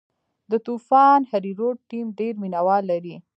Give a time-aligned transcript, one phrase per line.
[0.51, 3.15] د طوفان هریرود ټیم ډېر مینه وال لري.